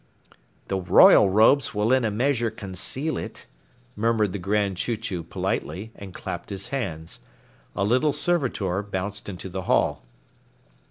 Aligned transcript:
"The 0.67 0.77
royal 0.79 1.29
robes 1.29 1.75
will 1.75 1.93
in 1.93 2.03
a 2.03 2.09
measure 2.09 2.49
conceal 2.49 3.17
it," 3.19 3.45
murmured 3.95 4.33
the 4.33 4.39
Grand 4.39 4.77
Chew 4.77 4.97
Chew 4.97 5.21
politely, 5.21 5.91
and 5.93 6.11
clapped 6.11 6.49
his 6.49 6.69
hands. 6.69 7.19
A 7.75 7.83
little 7.83 8.11
servitor 8.11 8.81
bounced 8.81 9.29
into 9.29 9.47
the 9.47 9.61
hall. 9.69 10.03